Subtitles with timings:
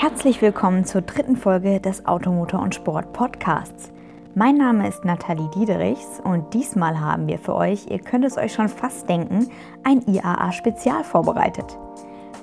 [0.00, 3.92] Herzlich willkommen zur dritten Folge des Automotor und Sport Podcasts.
[4.34, 8.54] Mein Name ist Nathalie Diederichs und diesmal haben wir für euch, ihr könnt es euch
[8.54, 9.50] schon fast denken,
[9.84, 11.76] ein IAA-Spezial vorbereitet.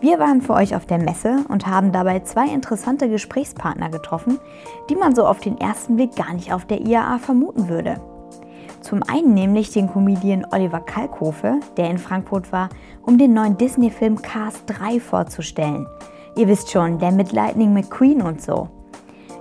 [0.02, 4.38] Wir waren für euch auf der Messe und haben dabei zwei interessante Gesprächspartner getroffen,
[4.92, 8.00] die man so auf den ersten Blick gar nicht auf der IAA vermuten würde.
[8.82, 12.70] Zum einen nämlich den Comedian Oliver Kalkofe, der in Frankfurt war,
[13.02, 15.88] um den neuen Disney-Film Cars 3 vorzustellen.
[16.38, 18.70] Ihr wisst schon, der mit Lightning McQueen und so.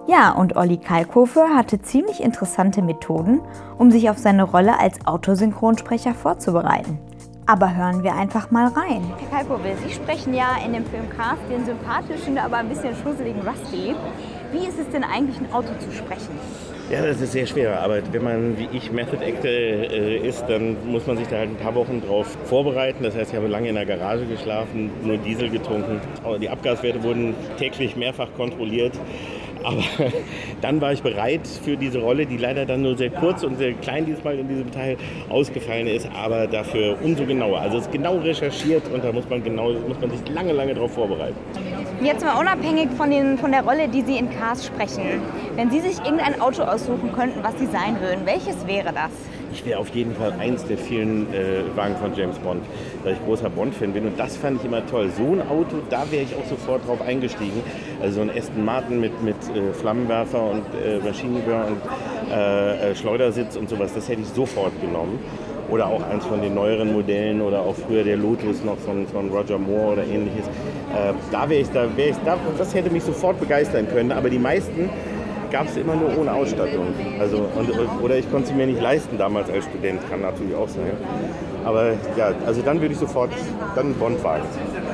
[0.07, 3.43] Ja, und Olli Kalkofe hatte ziemlich interessante Methoden,
[3.77, 6.99] um sich auf seine Rolle als Autosynchronsprecher vorzubereiten.
[7.45, 9.03] Aber hören wir einfach mal rein.
[9.19, 13.43] Herr Kalkofe, Sie sprechen ja in dem Film Cars den sympathischen, aber ein bisschen schusseligen
[13.47, 13.95] Rusty.
[14.53, 16.39] Wie ist es denn eigentlich, ein Auto zu sprechen?
[16.91, 17.81] Ja, das ist sehr schwer.
[17.83, 21.51] Aber wenn man wie ich Method Actor äh, ist, dann muss man sich da halt
[21.51, 23.03] ein paar Wochen drauf vorbereiten.
[23.03, 26.01] Das heißt, ich habe lange in der Garage geschlafen, nur Diesel getrunken.
[26.41, 28.93] Die Abgaswerte wurden täglich mehrfach kontrolliert.
[29.65, 29.83] Aber
[30.61, 33.73] dann war ich bereit für diese Rolle, die leider dann nur sehr kurz und sehr
[33.73, 34.97] klein diesmal in diesem Teil
[35.29, 37.59] ausgefallen ist, aber dafür umso genauer.
[37.61, 40.75] Also es ist genau recherchiert und da muss man, genau, muss man sich lange, lange
[40.75, 41.37] darauf vorbereiten.
[42.03, 45.23] Jetzt mal unabhängig von, den, von der Rolle, die Sie in Cars sprechen.
[45.55, 49.11] Wenn Sie sich irgendein Auto aussuchen könnten, was Sie sein würden, welches wäre das?
[49.51, 52.63] Ich wäre auf jeden Fall eins der vielen äh, Wagen von James Bond,
[53.03, 54.07] weil ich großer Bond-Fan bin.
[54.07, 55.11] Und das fand ich immer toll.
[55.17, 57.63] So ein Auto, da wäre ich auch sofort drauf eingestiegen.
[58.03, 62.95] Also so ein Aston Martin mit, mit äh, Flammenwerfer und äh, Maschinengewehr und äh, äh,
[62.95, 65.19] Schleudersitz und sowas, das hätte ich sofort genommen
[65.69, 69.31] oder auch eins von den neueren Modellen oder auch früher der Lotus noch von, von
[69.31, 70.47] Roger Moore oder ähnliches.
[70.47, 74.13] Äh, da wäre ich, da wäre ich, da, das hätte mich sofort begeistern können.
[74.13, 74.91] Aber die meisten
[75.51, 76.87] gab es immer nur ohne Ausstattung.
[77.19, 80.69] Also, und, oder ich konnte sie mir nicht leisten damals als Student, kann natürlich auch
[80.69, 80.93] sein.
[81.65, 83.31] Aber ja, also dann würde ich sofort
[83.75, 84.45] dann Bond wagen.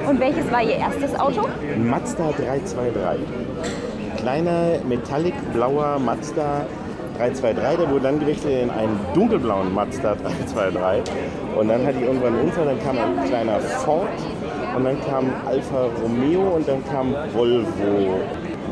[0.09, 1.48] Und welches war Ihr erstes Auto?
[1.78, 3.27] Mazda 323.
[4.17, 6.67] Kleiner metallic blauer Mazda
[7.17, 11.15] 323, der wurde dann gewechselt in einen dunkelblauen Mazda 323.
[11.56, 14.09] Und dann hatte ich irgendwann einen Unfall, dann kam ein kleiner Ford
[14.77, 18.21] und dann kam Alfa Romeo und dann kam Volvo.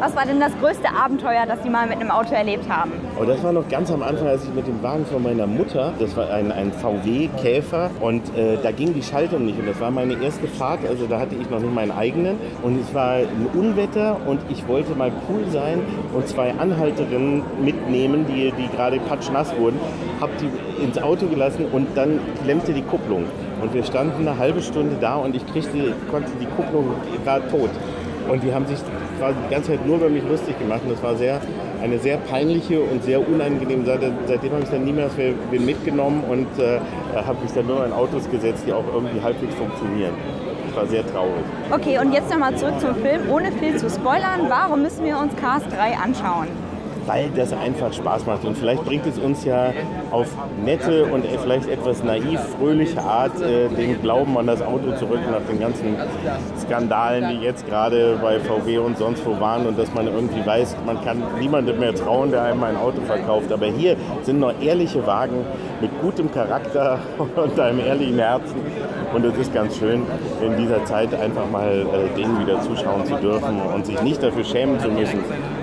[0.01, 2.91] Was war denn das größte Abenteuer, das Sie mal mit einem Auto erlebt haben?
[3.21, 5.93] Oh, das war noch ganz am Anfang, als ich mit dem Wagen von meiner Mutter,
[5.99, 9.91] das war ein, ein VW-Käfer und äh, da ging die Schaltung nicht und das war
[9.91, 13.51] meine erste Fahrt, also da hatte ich noch nicht meinen eigenen und es war ein
[13.53, 15.81] Unwetter und ich wollte mal cool sein
[16.15, 19.79] und zwei Anhalterinnen mitnehmen, die, die gerade patschnass wurden,
[20.19, 23.27] habe die ins Auto gelassen und dann klemmte die Kupplung
[23.61, 26.95] und wir standen eine halbe Stunde da und ich kriegte, konnte die Kupplung,
[27.25, 27.71] war tot.
[28.29, 30.81] Und die haben sich die ganze Zeit nur über mich lustig gemacht.
[30.85, 31.41] Und das war sehr,
[31.83, 34.13] eine sehr peinliche und sehr unangenehme Sache.
[34.27, 36.79] Seitdem habe ich dann nie mehr das mitgenommen und äh,
[37.15, 40.13] habe mich dann nur in Autos gesetzt, die auch irgendwie halbwegs funktionieren.
[40.69, 41.43] Das war sehr traurig.
[41.73, 43.29] Okay, und jetzt nochmal zurück zum Film.
[43.29, 46.47] Ohne viel zu spoilern, warum müssen wir uns Cars 3 anschauen?
[47.11, 48.45] Weil das einfach Spaß macht.
[48.45, 49.73] Und vielleicht bringt es uns ja
[50.13, 50.29] auf
[50.65, 55.43] nette und vielleicht etwas naiv, fröhliche Art äh, den Glauben an das Auto zurück nach
[55.51, 55.97] den ganzen
[56.61, 60.77] Skandalen, die jetzt gerade bei VW und sonst wo waren und dass man irgendwie weiß,
[60.87, 63.51] man kann niemandem mehr trauen, der einem ein Auto verkauft.
[63.51, 65.45] Aber hier sind noch ehrliche Wagen
[65.81, 67.01] mit gutem Charakter
[67.37, 68.61] und einem ehrlichen Herzen.
[69.13, 70.03] Und es ist ganz schön,
[70.41, 74.45] in dieser Zeit einfach mal äh, denen wieder zuschauen zu dürfen und sich nicht dafür
[74.45, 75.19] schämen zu müssen,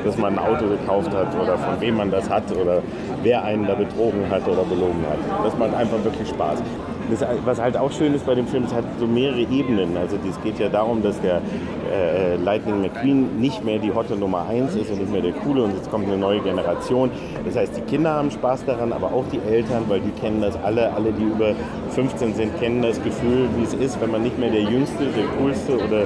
[0.07, 2.81] dass man ein Auto gekauft hat oder von wem man das hat oder
[3.23, 5.45] wer einen da betrogen hat oder belogen hat.
[5.45, 6.63] Das macht einfach wirklich Spaß.
[7.09, 9.95] Das, was halt auch schön ist bei dem Film, es hat so mehrere Ebenen.
[9.95, 11.41] Also es geht ja darum, dass der
[11.89, 15.63] äh, Lightning McQueen nicht mehr die Hotte Nummer 1 ist und nicht mehr der Coole
[15.63, 17.09] und jetzt kommt eine neue Generation.
[17.45, 20.57] Das heißt, die Kinder haben Spaß daran, aber auch die Eltern, weil die kennen das
[20.63, 20.93] alle.
[20.93, 21.53] Alle, die über
[21.91, 25.25] 15 sind, kennen das Gefühl, wie es ist, wenn man nicht mehr der Jüngste, der
[25.37, 26.03] Coolste oder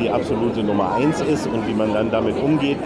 [0.00, 2.78] die absolute Nummer 1 ist und wie man dann damit umgeht.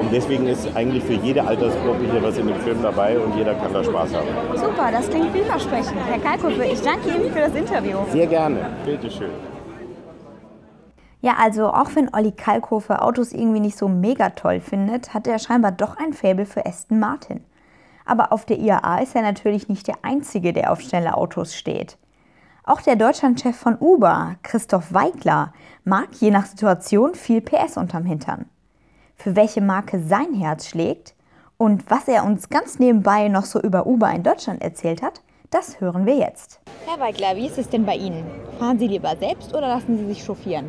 [0.00, 3.54] Und deswegen ist eigentlich für jede Altersgruppe hier was in dem Film dabei und jeder
[3.54, 4.28] kann da Spaß haben.
[4.56, 5.96] Super, das klingt vielversprechend.
[6.06, 7.98] Herr Kalkofe, ich danke Ihnen für das Interview.
[8.10, 9.30] Sehr gerne, bitteschön.
[11.20, 15.38] Ja, also auch wenn Olli Kalkofe Autos irgendwie nicht so mega toll findet, hat er
[15.38, 17.44] scheinbar doch ein Faible für Aston Martin.
[18.04, 21.96] Aber auf der IAA ist er natürlich nicht der Einzige, der auf schnelle Autos steht.
[22.64, 25.54] Auch der Deutschlandchef von Uber, Christoph Weigler,
[25.84, 28.46] mag je nach Situation viel PS unterm Hintern
[29.16, 31.14] für welche Marke sein Herz schlägt
[31.56, 35.80] und was er uns ganz nebenbei noch so über Uber in Deutschland erzählt hat, das
[35.80, 36.60] hören wir jetzt.
[36.86, 38.24] Herr Weigler, wie ist es denn bei Ihnen?
[38.58, 40.66] Fahren Sie lieber selbst oder lassen Sie sich chauffieren?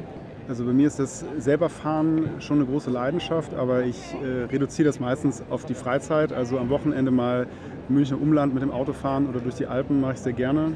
[0.47, 4.86] Also bei mir ist das selber Fahren schon eine große Leidenschaft, aber ich äh, reduziere
[4.86, 6.31] das meistens auf die Freizeit.
[6.31, 7.48] Also am Wochenende mal
[7.89, 10.74] Münchner Umland mit dem Auto fahren oder durch die Alpen mache ich sehr gerne.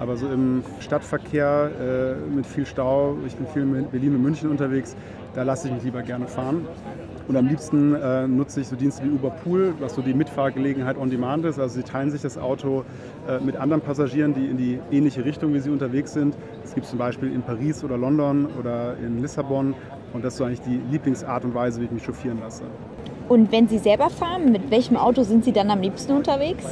[0.00, 4.50] Aber so im Stadtverkehr äh, mit viel Stau, ich bin viel in Berlin und München
[4.50, 4.96] unterwegs,
[5.34, 6.66] da lasse ich mich lieber gerne fahren.
[7.28, 10.96] Und am liebsten äh, nutze ich so Dienste wie Uber Pool, was so die Mitfahrgelegenheit
[10.96, 11.58] on demand ist.
[11.58, 12.84] Also sie teilen sich das Auto
[13.28, 16.34] äh, mit anderen Passagieren, die in die ähnliche Richtung wie sie unterwegs sind.
[16.64, 19.74] Es gibt zum Beispiel in Paris oder London oder in Lissabon.
[20.14, 22.64] Und das ist so eigentlich die Lieblingsart und Weise, wie ich mich chauffieren lasse.
[23.28, 26.64] Und wenn Sie selber fahren, mit welchem Auto sind Sie dann am liebsten unterwegs?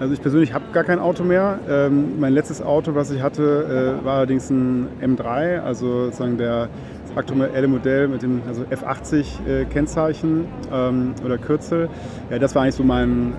[0.00, 1.58] Also ich persönlich habe gar kein Auto mehr.
[1.68, 6.70] Ähm, mein letztes Auto, was ich hatte, äh, war allerdings ein M3, also sozusagen der
[7.06, 11.90] das aktuelle Modell mit dem also F80-Kennzeichen äh, ähm, oder Kürzel.
[12.30, 13.34] Ja, das war eigentlich so mein,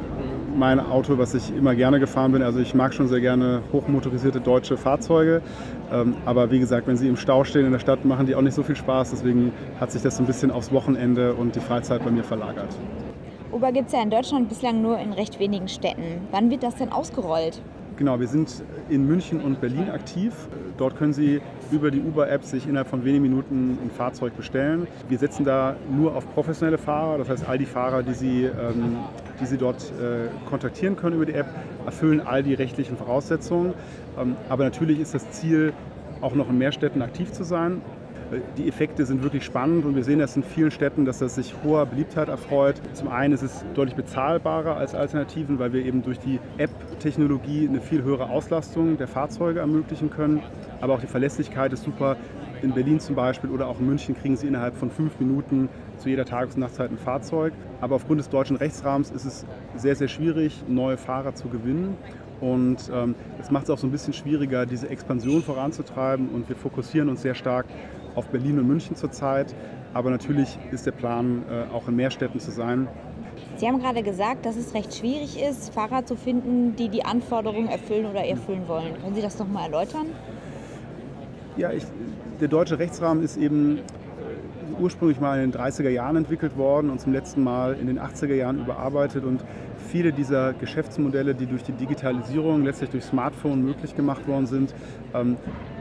[0.56, 2.44] mein Auto, was ich immer gerne gefahren bin.
[2.44, 5.42] Also ich mag schon sehr gerne hochmotorisierte deutsche Fahrzeuge.
[5.92, 8.42] Ähm, aber wie gesagt, wenn sie im Stau stehen in der Stadt, machen die auch
[8.42, 9.10] nicht so viel Spaß.
[9.10, 12.70] Deswegen hat sich das so ein bisschen aufs Wochenende und die Freizeit bei mir verlagert.
[13.52, 16.28] Uber gibt es ja in Deutschland bislang nur in recht wenigen Städten.
[16.32, 17.62] Wann wird das denn ausgerollt?
[17.98, 20.34] Genau, wir sind in München und Berlin aktiv.
[20.78, 24.88] Dort können Sie über die Uber-App sich innerhalb von wenigen Minuten ein Fahrzeug bestellen.
[25.10, 28.98] Wir setzen da nur auf professionelle Fahrer, das heißt all die Fahrer, die Sie, ähm,
[29.40, 31.48] die Sie dort äh, kontaktieren können über die App,
[31.86, 33.74] erfüllen all die rechtlichen Voraussetzungen.
[34.18, 35.74] Ähm, aber natürlich ist das Ziel,
[36.22, 37.82] auch noch in mehr Städten aktiv zu sein.
[38.58, 41.54] Die Effekte sind wirklich spannend und wir sehen das in vielen Städten, dass das sich
[41.66, 42.82] hoher Beliebtheit erfreut.
[42.94, 47.82] Zum einen ist es deutlich bezahlbarer als Alternativen, weil wir eben durch die App-Technologie eine
[47.82, 50.42] viel höhere Auslastung der Fahrzeuge ermöglichen können.
[50.80, 52.16] Aber auch die Verlässlichkeit ist super.
[52.62, 55.68] In Berlin zum Beispiel oder auch in München kriegen Sie innerhalb von fünf Minuten
[55.98, 57.54] zu jeder Tages- und Nachtzeit ein Fahrzeug.
[57.82, 59.46] Aber aufgrund des deutschen Rechtsrahmens ist es
[59.76, 61.98] sehr, sehr schwierig, neue Fahrer zu gewinnen.
[62.40, 66.30] Und ähm, das macht es auch so ein bisschen schwieriger, diese Expansion voranzutreiben.
[66.30, 67.66] Und wir fokussieren uns sehr stark
[68.16, 69.54] auf Berlin und München zurzeit.
[69.94, 72.88] Aber natürlich ist der Plan, äh, auch in mehr Städten zu sein.
[73.58, 77.68] Sie haben gerade gesagt, dass es recht schwierig ist, Fahrer zu finden, die die Anforderungen
[77.68, 78.94] erfüllen oder erfüllen wollen.
[79.02, 80.08] Können Sie das noch mal erläutern?
[81.58, 81.84] Ja, ich,
[82.40, 83.80] der deutsche Rechtsrahmen ist eben
[84.80, 88.34] ursprünglich mal in den 30er Jahren entwickelt worden und zum letzten Mal in den 80er
[88.34, 89.24] Jahren überarbeitet.
[89.24, 89.44] Und
[89.82, 94.74] viele dieser Geschäftsmodelle, die durch die Digitalisierung, letztlich durch Smartphone möglich gemacht worden sind,
[95.14, 95.38] ähm,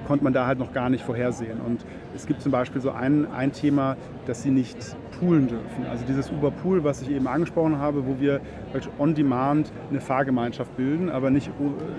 [0.07, 1.61] konnte man da halt noch gar nicht vorhersehen.
[1.61, 1.85] Und
[2.17, 5.87] es gibt zum Beispiel so ein, ein Thema, dass sie nicht poolen dürfen.
[5.89, 8.41] Also dieses Uber Pool, was ich eben angesprochen habe, wo wir
[8.99, 11.51] on demand eine Fahrgemeinschaft bilden, aber nicht,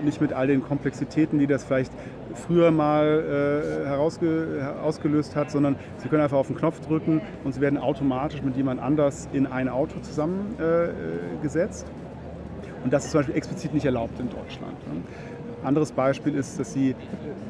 [0.04, 1.92] nicht mit all den Komplexitäten, die das vielleicht
[2.34, 7.60] früher mal äh, ausgelöst hat, sondern sie können einfach auf den Knopf drücken und sie
[7.60, 11.86] werden automatisch mit jemand anders in ein Auto zusammengesetzt.
[11.88, 14.76] Äh, und das ist zum Beispiel explizit nicht erlaubt in Deutschland.
[15.64, 16.94] Anderes Beispiel ist, dass Sie,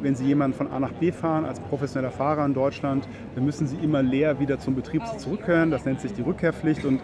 [0.01, 3.67] wenn Sie jemanden von A nach B fahren, als professioneller Fahrer in Deutschland, dann müssen
[3.67, 5.71] Sie immer leer wieder zum Betrieb zurückkehren.
[5.71, 7.01] Das nennt sich die Rückkehrpflicht und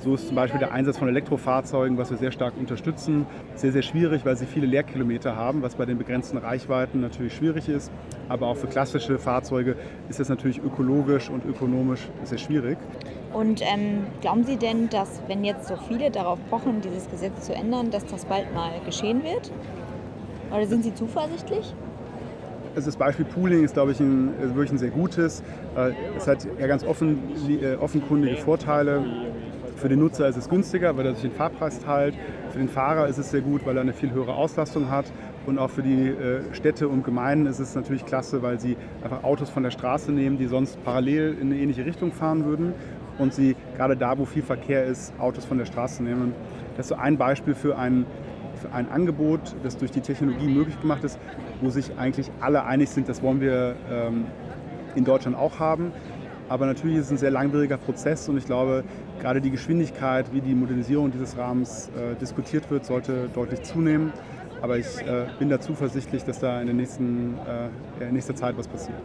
[0.00, 3.82] so ist zum Beispiel der Einsatz von Elektrofahrzeugen, was wir sehr stark unterstützen, sehr, sehr
[3.82, 7.90] schwierig, weil sie viele Leerkilometer haben, was bei den begrenzten Reichweiten natürlich schwierig ist.
[8.28, 9.76] Aber auch für klassische Fahrzeuge
[10.08, 12.78] ist das natürlich ökologisch und ökonomisch sehr schwierig.
[13.32, 17.54] Und ähm, glauben Sie denn, dass wenn jetzt so viele darauf pochen, dieses Gesetz zu
[17.54, 19.50] ändern, dass das bald mal geschehen wird?
[20.56, 21.74] Oder sind Sie zuversichtlich?
[22.74, 25.42] Also das Beispiel Pooling ist, glaube ich, ein, wirklich ein sehr gutes.
[25.76, 27.18] Äh, es hat ja ganz offen,
[27.48, 29.04] äh, offenkundige Vorteile.
[29.76, 32.14] Für den Nutzer ist es günstiger, weil er sich den Fahrpreis teilt.
[32.50, 35.04] Für den Fahrer ist es sehr gut, weil er eine viel höhere Auslastung hat.
[35.44, 39.24] Und auch für die äh, Städte und Gemeinden ist es natürlich klasse, weil sie einfach
[39.24, 42.72] Autos von der Straße nehmen, die sonst parallel in eine ähnliche Richtung fahren würden.
[43.18, 46.34] Und sie gerade da, wo viel Verkehr ist, Autos von der Straße nehmen.
[46.76, 48.06] Das ist so ein Beispiel für einen
[48.72, 51.18] ein Angebot, das durch die Technologie möglich gemacht ist,
[51.60, 54.26] wo sich eigentlich alle einig sind, das wollen wir ähm,
[54.94, 55.92] in Deutschland auch haben.
[56.48, 58.84] Aber natürlich ist es ein sehr langwieriger Prozess und ich glaube,
[59.20, 64.12] gerade die Geschwindigkeit, wie die Modernisierung dieses Rahmens äh, diskutiert wird, sollte deutlich zunehmen.
[64.62, 67.34] Aber ich äh, bin da zuversichtlich, dass da in, der nächsten,
[68.00, 68.96] äh, in nächster Zeit was passiert.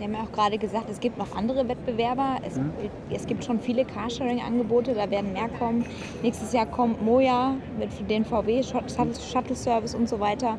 [0.00, 2.38] Sie haben ja auch gerade gesagt, es gibt noch andere Wettbewerber.
[2.42, 2.70] Es, mhm.
[3.10, 5.84] es gibt schon viele Carsharing-Angebote, da werden mehr kommen.
[6.22, 10.56] Nächstes Jahr kommt Moja mit den VW Shuttle Service und so weiter.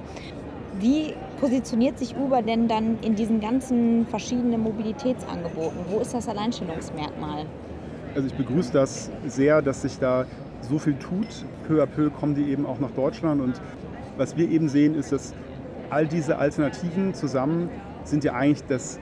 [0.79, 5.79] Wie positioniert sich Uber denn dann in diesen ganzen verschiedenen Mobilitätsangeboten?
[5.89, 7.47] Wo ist das Alleinstellungsmerkmal?
[8.13, 10.25] Also ich begrüße das sehr, dass sich da
[10.61, 11.45] so viel tut.
[11.67, 13.41] Peu à peu kommen die eben auch nach Deutschland.
[13.41, 13.59] Und
[14.17, 15.33] was wir eben sehen, ist, dass
[15.89, 17.71] all diese Alternativen zusammen
[18.03, 18.99] sind ja eigentlich das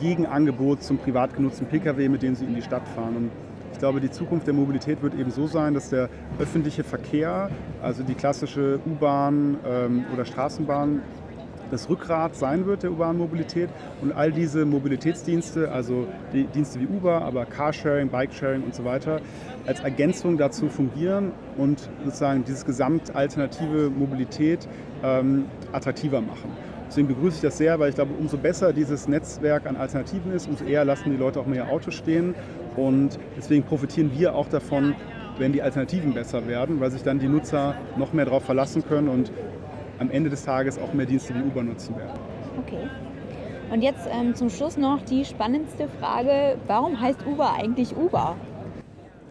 [0.00, 3.16] Gegenangebot zum privat genutzten Pkw, mit dem sie in die Stadt fahren.
[3.16, 3.30] Und
[3.72, 6.08] ich glaube, die Zukunft der Mobilität wird eben so sein, dass der
[6.38, 7.50] öffentliche Verkehr,
[7.82, 11.02] also die klassische U-Bahn ähm, oder Straßenbahn,
[11.72, 13.70] das Rückgrat sein wird der urbanen Mobilität.
[14.02, 19.20] Und all diese Mobilitätsdienste, also die Dienste wie Uber, aber Carsharing, Bikesharing und so weiter,
[19.66, 24.68] als Ergänzung dazu fungieren und sozusagen dieses gesamt alternative Mobilität
[25.02, 26.50] ähm, attraktiver machen.
[26.92, 30.46] Deswegen begrüße ich das sehr, weil ich glaube, umso besser dieses Netzwerk an Alternativen ist,
[30.46, 32.34] umso eher lassen die Leute auch mehr Auto stehen.
[32.76, 34.94] Und deswegen profitieren wir auch davon,
[35.38, 39.08] wenn die Alternativen besser werden, weil sich dann die Nutzer noch mehr darauf verlassen können
[39.08, 39.32] und
[40.00, 42.12] am Ende des Tages auch mehr Dienste wie Uber nutzen werden.
[42.58, 42.86] Okay.
[43.72, 48.36] Und jetzt ähm, zum Schluss noch die spannendste Frage, warum heißt Uber eigentlich Uber?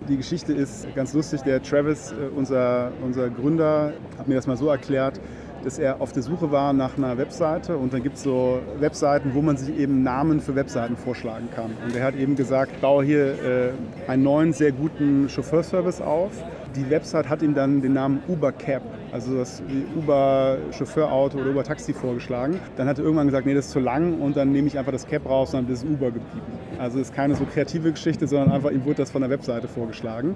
[0.10, 1.42] Die Geschichte ist ganz lustig.
[1.42, 5.22] Der Travis, äh, unser, unser Gründer, hat mir das mal so erklärt,
[5.64, 9.32] dass er auf der Suche war nach einer Webseite und dann gibt es so Webseiten,
[9.34, 11.72] wo man sich eben Namen für Webseiten vorschlagen kann.
[11.86, 13.72] Und er hat eben gesagt, baue hier äh,
[14.08, 16.32] einen neuen, sehr guten Chauffeurservice auf.
[16.76, 19.62] Die Website hat ihm dann den Namen Uber Cab, also das
[19.98, 22.60] Uber Chauffeurauto oder Uber Taxi vorgeschlagen.
[22.78, 24.94] Dann hat er irgendwann gesagt, nee, das ist zu lang und dann nehme ich einfach
[24.94, 26.46] das Cab raus und dann ist Uber geblieben.
[26.80, 30.36] Also ist keine so kreative Geschichte, sondern einfach ihm wurde das von der Webseite vorgeschlagen.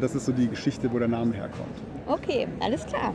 [0.00, 1.82] Das ist so die Geschichte, wo der Name herkommt.
[2.06, 3.12] Okay, alles klar.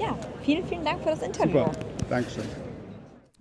[0.00, 1.58] Ja, vielen, vielen Dank für das Interview.
[1.58, 1.72] Super,
[2.08, 2.44] Dankeschön.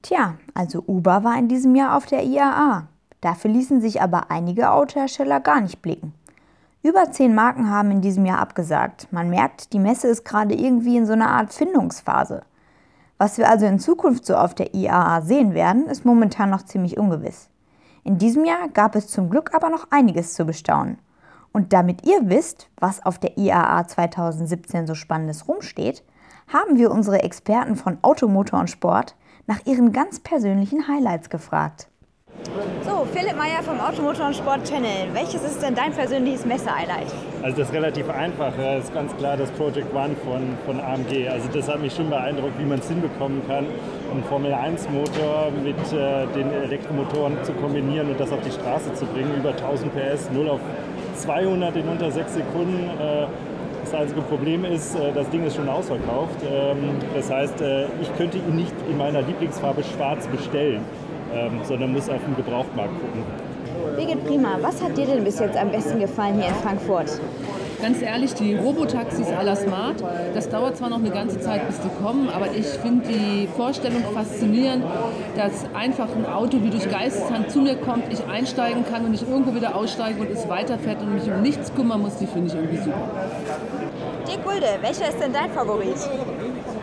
[0.02, 2.88] Tja, also Uber war in diesem Jahr auf der IAA.
[3.22, 6.14] Dafür ließen sich aber einige Autohersteller gar nicht blicken.
[6.84, 9.08] Über zehn Marken haben in diesem Jahr abgesagt.
[9.12, 12.42] Man merkt, die Messe ist gerade irgendwie in so einer Art Findungsphase.
[13.18, 16.98] Was wir also in Zukunft so auf der IAA sehen werden, ist momentan noch ziemlich
[16.98, 17.50] ungewiss.
[18.04, 21.00] In diesem Jahr gab es zum Glück aber noch einiges zu bestaunen.
[21.52, 26.04] Und damit ihr wisst, was auf der IAA 2017 so Spannendes rumsteht,
[26.52, 29.16] haben wir unsere Experten von Automotor und Sport
[29.46, 31.88] nach ihren ganz persönlichen Highlights gefragt.
[32.84, 35.14] So, Philipp Meyer vom Automotor und Sport Channel.
[35.14, 37.08] Welches ist denn dein persönliches Messe-Highlight?
[37.44, 38.54] Also das ist relativ einfach.
[38.56, 41.28] Das ist ganz klar das Project One von, von AMG.
[41.28, 43.66] Also das hat mich schon beeindruckt, wie man es hinbekommen kann,
[44.12, 49.36] einen Formel-1-Motor mit äh, den Elektromotoren zu kombinieren und das auf die Straße zu bringen.
[49.38, 50.60] Über 1000 PS, 0 auf
[51.16, 52.90] 200 in unter 6 Sekunden.
[53.00, 53.28] Äh,
[53.92, 56.38] das einzige Problem ist, äh, das Ding ist schon ausverkauft.
[56.44, 56.78] Ähm,
[57.16, 60.82] das heißt, äh, ich könnte ihn nicht in meiner Lieblingsfarbe schwarz bestellen,
[61.34, 63.24] ähm, sondern muss auf dem Gebrauchtmarkt gucken.
[63.96, 67.20] Birgit Prima, was hat dir denn bis jetzt am besten gefallen hier in Frankfurt?
[67.82, 70.04] Ganz ehrlich, die Robotaxis à la Smart,
[70.34, 74.04] das dauert zwar noch eine ganze Zeit, bis die kommen, aber ich finde die Vorstellung
[74.14, 74.84] faszinierend,
[75.38, 79.22] dass einfach ein Auto wie durch Geisteshand zu mir kommt, ich einsteigen kann und ich
[79.22, 82.56] irgendwo wieder aussteige und es weiterfährt und mich um nichts kümmern muss, die finde ich
[82.56, 83.08] irgendwie super.
[84.30, 85.96] Dirk Gulde, welcher ist denn dein Favorit?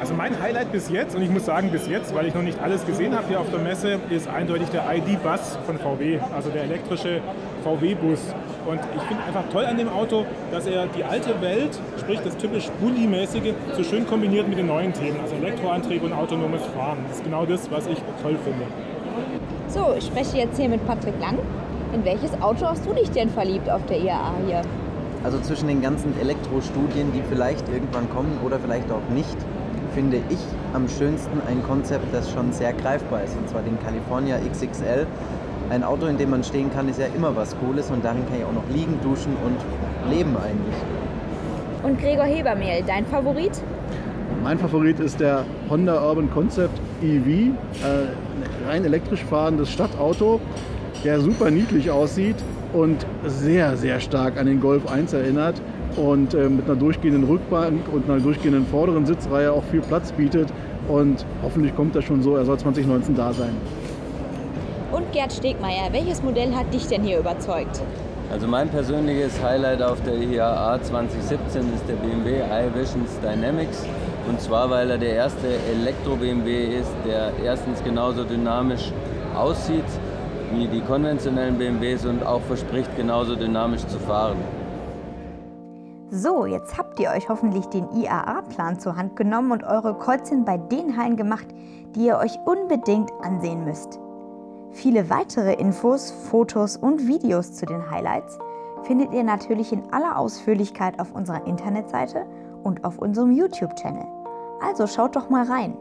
[0.00, 2.60] Also mein Highlight bis jetzt, und ich muss sagen bis jetzt, weil ich noch nicht
[2.60, 6.64] alles gesehen habe hier auf der Messe, ist eindeutig der ID-Bus von VW, also der
[6.64, 7.20] elektrische
[7.62, 8.18] VW-Bus.
[8.66, 12.36] Und ich finde einfach toll an dem Auto, dass er die alte Welt, sprich das
[12.36, 16.98] typisch Bulli-mäßige, so schön kombiniert mit den neuen Themen, also Elektroantrieb und autonomes Fahren.
[17.06, 18.66] Das ist genau das, was ich toll finde.
[19.68, 21.38] So, ich spreche jetzt hier mit Patrick Lang.
[21.92, 24.62] In welches Auto hast du dich denn verliebt auf der IAA hier?
[25.26, 29.36] Also zwischen den ganzen Elektrostudien, die vielleicht irgendwann kommen oder vielleicht auch nicht,
[29.92, 30.38] finde ich
[30.72, 35.04] am schönsten ein Konzept, das schon sehr greifbar ist, und zwar den California XXL
[35.68, 38.38] ein Auto, in dem man stehen kann, ist ja immer was Cooles und darin kann
[38.38, 40.76] ich auch noch liegen, duschen und leben eigentlich.
[41.82, 43.60] Und Gregor Hebermehl, dein Favorit?
[44.44, 47.50] Mein Favorit ist der Honda Urban Concept EV, äh,
[48.68, 50.40] rein elektrisch fahrendes Stadtauto,
[51.02, 52.36] der super niedlich aussieht
[52.76, 55.60] und sehr, sehr stark an den Golf 1 erinnert
[55.96, 60.52] und äh, mit einer durchgehenden Rückbank und einer durchgehenden vorderen Sitzreihe auch viel Platz bietet.
[60.88, 63.54] Und hoffentlich kommt das schon so, er soll 2019 da sein.
[64.92, 67.80] Und Gerd Stegmeier, welches Modell hat dich denn hier überzeugt?
[68.30, 73.86] Also mein persönliches Highlight auf der IAA 2017 ist der BMW iVisions Dynamics.
[74.28, 78.92] Und zwar, weil er der erste Elektro-BMW ist, der erstens genauso dynamisch
[79.34, 79.84] aussieht
[80.58, 84.36] wie die konventionellen BMWs und auch verspricht, genauso dynamisch zu fahren.
[86.10, 90.56] So, jetzt habt ihr euch hoffentlich den IAA-Plan zur Hand genommen und eure Kreuzchen bei
[90.56, 91.46] den Hallen gemacht,
[91.94, 93.98] die ihr euch unbedingt ansehen müsst.
[94.70, 98.38] Viele weitere Infos, Fotos und Videos zu den Highlights
[98.84, 102.24] findet ihr natürlich in aller Ausführlichkeit auf unserer Internetseite
[102.62, 104.06] und auf unserem YouTube-Channel.
[104.62, 105.76] Also schaut doch mal rein.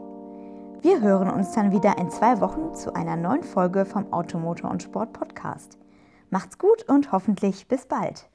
[0.82, 4.82] Wir hören uns dann wieder in zwei Wochen zu einer neuen Folge vom Automotor und
[4.82, 5.78] Sport Podcast.
[6.30, 8.28] Macht's gut und hoffentlich bis bald.